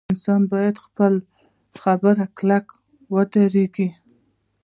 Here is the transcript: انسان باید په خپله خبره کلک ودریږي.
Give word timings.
انسان 0.13 0.41
باید 0.51 0.73
په 0.79 0.83
خپله 0.87 1.15
خبره 1.83 2.23
کلک 2.37 2.65
ودریږي. 3.13 3.87